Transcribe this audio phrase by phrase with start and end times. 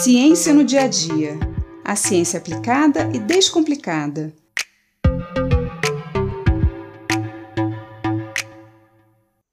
[0.00, 1.32] Ciência no dia a dia.
[1.84, 4.32] A ciência aplicada e descomplicada.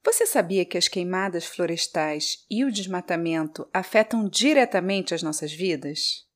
[0.06, 6.28] Você sabia que as queimadas florestais e o desmatamento afetam diretamente as nossas vidas?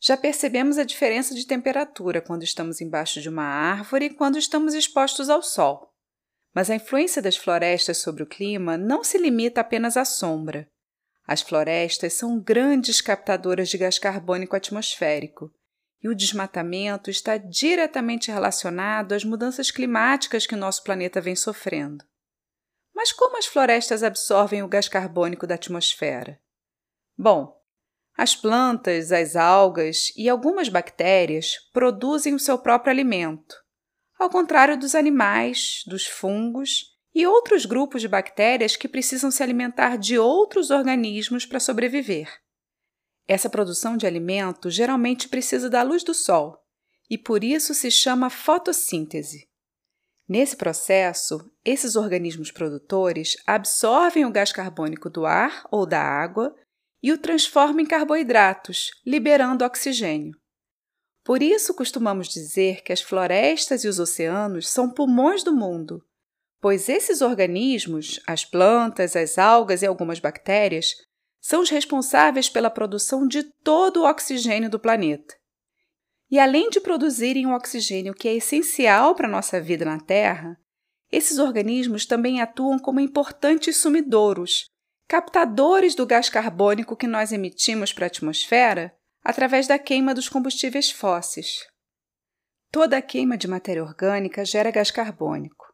[0.00, 4.72] Já percebemos a diferença de temperatura quando estamos embaixo de uma árvore e quando estamos
[4.72, 5.92] expostos ao sol.
[6.54, 10.71] Mas a influência das florestas sobre o clima não se limita apenas à sombra.
[11.26, 15.52] As florestas são grandes captadoras de gás carbônico atmosférico
[16.02, 22.04] e o desmatamento está diretamente relacionado às mudanças climáticas que o nosso planeta vem sofrendo.
[22.94, 26.40] Mas como as florestas absorvem o gás carbônico da atmosfera?
[27.16, 27.56] Bom,
[28.16, 33.54] as plantas, as algas e algumas bactérias produzem o seu próprio alimento,
[34.18, 39.96] ao contrário dos animais, dos fungos e outros grupos de bactérias que precisam se alimentar
[39.96, 42.28] de outros organismos para sobreviver.
[43.28, 46.58] Essa produção de alimento geralmente precisa da luz do sol
[47.08, 49.46] e por isso se chama fotossíntese.
[50.26, 56.54] Nesse processo, esses organismos produtores absorvem o gás carbônico do ar ou da água
[57.02, 60.32] e o transformam em carboidratos, liberando oxigênio.
[61.24, 66.02] Por isso costumamos dizer que as florestas e os oceanos são pulmões do mundo
[66.62, 70.94] pois esses organismos, as plantas, as algas e algumas bactérias,
[71.40, 75.34] são os responsáveis pela produção de todo o oxigênio do planeta.
[76.30, 80.56] E além de produzirem o oxigênio que é essencial para a nossa vida na Terra,
[81.10, 84.66] esses organismos também atuam como importantes sumidouros,
[85.08, 88.94] captadores do gás carbônico que nós emitimos para a atmosfera
[89.24, 91.66] através da queima dos combustíveis fósseis.
[92.70, 95.71] Toda a queima de matéria orgânica gera gás carbônico.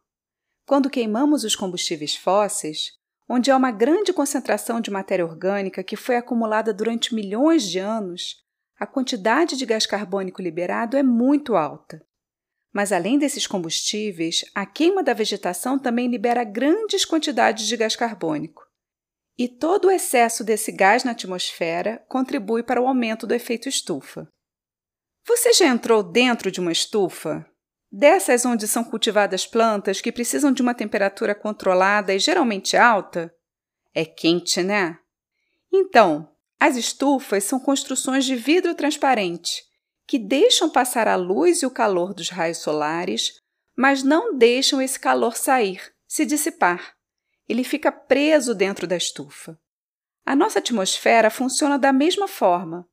[0.69, 2.91] Quando queimamos os combustíveis fósseis,
[3.27, 8.35] onde há uma grande concentração de matéria orgânica que foi acumulada durante milhões de anos,
[8.79, 11.99] a quantidade de gás carbônico liberado é muito alta.
[12.71, 18.61] Mas além desses combustíveis, a queima da vegetação também libera grandes quantidades de gás carbônico.
[19.39, 24.27] E todo o excesso desse gás na atmosfera contribui para o aumento do efeito estufa.
[25.25, 27.43] Você já entrou dentro de uma estufa?
[27.91, 33.33] Dessas onde são cultivadas plantas que precisam de uma temperatura controlada e geralmente alta?
[33.93, 34.99] É quente, né?
[35.73, 36.29] Então,
[36.59, 39.63] as estufas são construções de vidro transparente
[40.09, 43.33] que deixam passar a luz e o calor dos raios solares,
[43.77, 46.95] mas não deixam esse calor sair, se dissipar.
[47.47, 49.55] Ele fica preso dentro da estufa.
[50.25, 52.87] A nossa atmosfera funciona da mesma forma.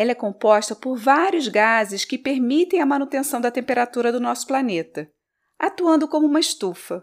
[0.00, 5.10] Ela é composta por vários gases que permitem a manutenção da temperatura do nosso planeta,
[5.58, 7.02] atuando como uma estufa.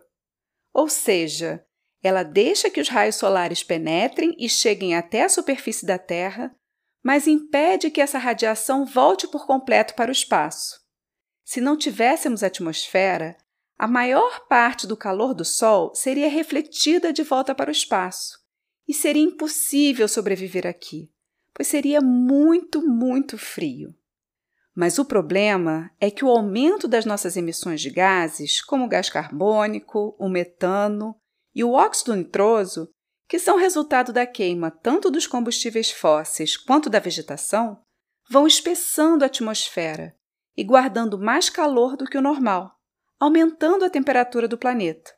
[0.73, 1.61] Ou seja,
[2.01, 6.55] ela deixa que os raios solares penetrem e cheguem até a superfície da Terra,
[7.03, 10.79] mas impede que essa radiação volte por completo para o espaço.
[11.43, 13.35] Se não tivéssemos atmosfera,
[13.77, 18.39] a maior parte do calor do Sol seria refletida de volta para o espaço
[18.87, 21.13] e seria impossível sobreviver aqui
[21.55, 23.95] pois seria muito, muito frio.
[24.75, 29.09] Mas o problema é que o aumento das nossas emissões de gases, como o gás
[29.09, 31.15] carbônico, o metano
[31.55, 32.89] e o óxido nitroso,
[33.27, 37.81] que são resultado da queima tanto dos combustíveis fósseis quanto da vegetação,
[38.29, 40.13] vão espessando a atmosfera
[40.57, 42.75] e guardando mais calor do que o normal,
[43.17, 45.13] aumentando a temperatura do planeta.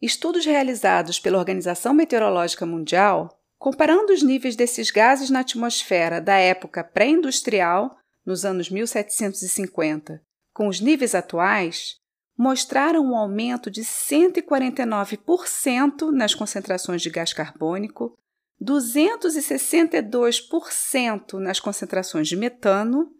[0.00, 6.84] Estudos realizados pela Organização Meteorológica Mundial Comparando os níveis desses gases na atmosfera da época
[6.84, 10.22] pré-industrial, nos anos 1750,
[10.54, 11.96] com os níveis atuais,
[12.36, 18.14] mostraram um aumento de 149% nas concentrações de gás carbônico,
[18.62, 23.10] 262% nas concentrações de metano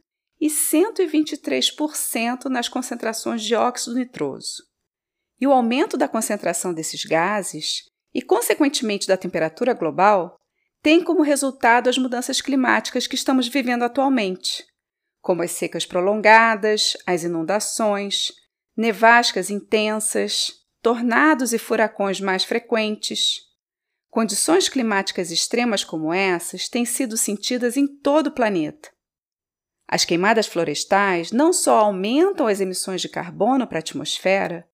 [0.41, 4.63] e 123% nas concentrações de óxido nitroso.
[5.41, 7.85] E o aumento da concentração desses gases
[8.15, 10.38] e, consequentemente, da temperatura global,
[10.89, 14.65] tem como resultado as mudanças climáticas que estamos vivendo atualmente,
[15.21, 18.33] como as secas prolongadas, as inundações,
[18.75, 20.51] nevascas intensas,
[20.81, 23.35] tornados e furacões mais frequentes.
[24.09, 28.91] Condições climáticas extremas como essas têm sido sentidas em todo o planeta.
[29.87, 34.67] As queimadas florestais não só aumentam as emissões de carbono para a atmosfera,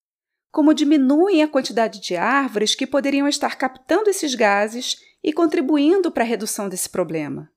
[0.53, 6.23] como diminuem a quantidade de árvores que poderiam estar captando esses gases e contribuindo para
[6.23, 7.51] a redução desse problema.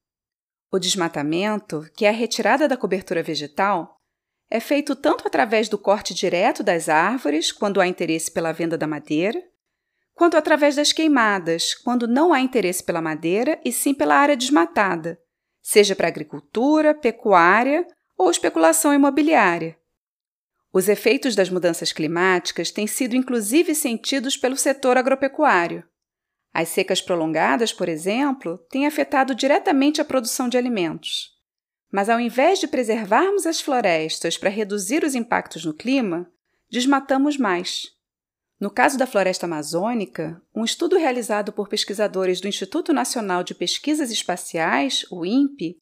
[0.71, 3.97] O desmatamento, que é a retirada da cobertura vegetal,
[4.49, 8.87] é feito tanto através do corte direto das árvores, quando há interesse pela venda da
[8.87, 9.43] madeira,
[10.13, 15.19] quanto através das queimadas, quando não há interesse pela madeira e sim pela área desmatada,
[15.61, 17.85] seja para agricultura, pecuária
[18.17, 19.77] ou especulação imobiliária.
[20.71, 25.83] Os efeitos das mudanças climáticas têm sido inclusive sentidos pelo setor agropecuário.
[26.59, 31.29] As secas prolongadas, por exemplo, têm afetado diretamente a produção de alimentos.
[31.91, 36.27] Mas ao invés de preservarmos as florestas para reduzir os impactos no clima,
[36.67, 37.83] desmatamos mais.
[38.59, 44.09] No caso da floresta amazônica, um estudo realizado por pesquisadores do Instituto Nacional de Pesquisas
[44.09, 45.77] Espaciais, o INPE,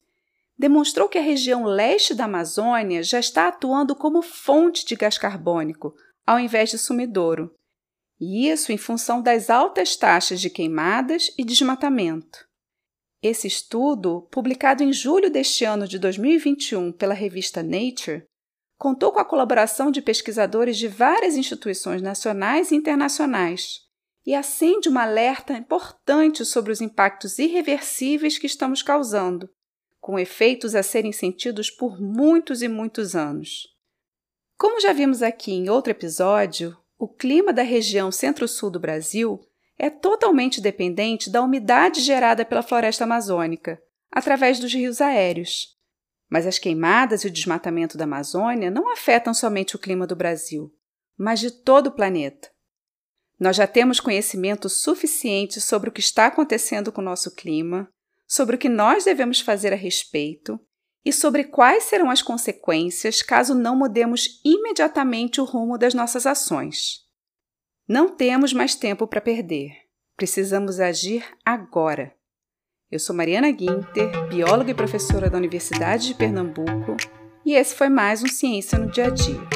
[0.58, 5.94] demonstrou que a região leste da Amazônia já está atuando como fonte de gás carbônico,
[6.26, 7.50] ao invés de sumidouro,
[8.20, 12.46] e isso em função das altas taxas de queimadas e desmatamento.
[13.22, 18.24] Esse estudo, publicado em julho deste ano de 2021 pela revista Nature,
[18.78, 23.80] contou com a colaboração de pesquisadores de várias instituições nacionais e internacionais
[24.24, 29.48] e acende uma alerta importante sobre os impactos irreversíveis que estamos causando,
[30.00, 33.68] com efeitos a serem sentidos por muitos e muitos anos.
[34.58, 39.40] Como já vimos aqui em outro episódio, o clima da região centro-sul do Brasil
[39.78, 45.76] é totalmente dependente da umidade gerada pela floresta amazônica, através dos rios aéreos.
[46.30, 50.72] Mas as queimadas e o desmatamento da Amazônia não afetam somente o clima do Brasil,
[51.16, 52.50] mas de todo o planeta.
[53.38, 57.88] Nós já temos conhecimento suficiente sobre o que está acontecendo com o nosso clima,
[58.26, 60.58] sobre o que nós devemos fazer a respeito
[61.06, 67.06] e sobre quais serão as consequências caso não mudemos imediatamente o rumo das nossas ações.
[67.88, 69.70] Não temos mais tempo para perder.
[70.16, 72.12] Precisamos agir agora.
[72.90, 76.96] Eu sou Mariana Guinter, bióloga e professora da Universidade de Pernambuco,
[77.44, 79.55] e esse foi mais um Ciência no Dia a Dia.